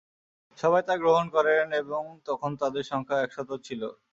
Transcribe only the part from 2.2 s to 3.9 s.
তখন তাঁদের সংখ্যা একশত ছিল।